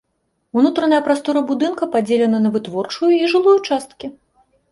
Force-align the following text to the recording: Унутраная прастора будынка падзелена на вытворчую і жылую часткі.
Унутраная 0.59 1.01
прастора 1.07 1.43
будынка 1.51 1.89
падзелена 1.95 2.39
на 2.45 2.49
вытворчую 2.57 3.11
і 3.21 3.31
жылую 3.35 3.57
часткі. 3.67 4.13